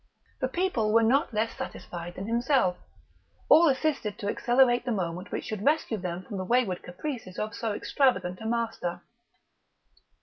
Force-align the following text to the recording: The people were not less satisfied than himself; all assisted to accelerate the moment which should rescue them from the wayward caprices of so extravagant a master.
The 0.39 0.47
people 0.47 0.91
were 0.93 1.03
not 1.03 1.31
less 1.31 1.55
satisfied 1.55 2.15
than 2.15 2.25
himself; 2.25 2.75
all 3.49 3.69
assisted 3.69 4.17
to 4.17 4.29
accelerate 4.29 4.83
the 4.83 4.91
moment 4.91 5.31
which 5.31 5.45
should 5.45 5.63
rescue 5.63 5.97
them 5.97 6.23
from 6.23 6.37
the 6.37 6.43
wayward 6.43 6.81
caprices 6.81 7.37
of 7.37 7.53
so 7.53 7.73
extravagant 7.73 8.41
a 8.41 8.47
master. 8.47 9.03